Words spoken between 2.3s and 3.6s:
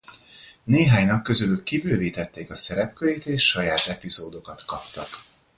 a szerepkörét és